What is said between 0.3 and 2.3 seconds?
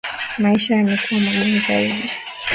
Maisha yamekuwa magumu zaidi.